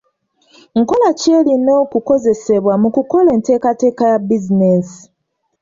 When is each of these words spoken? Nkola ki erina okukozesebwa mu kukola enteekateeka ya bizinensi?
Nkola 0.79 1.07
ki 1.19 1.27
erina 1.39 1.71
okukozesebwa 1.83 2.73
mu 2.81 2.89
kukola 2.95 3.29
enteekateeka 3.37 4.03
ya 4.11 4.17
bizinensi? 4.27 5.01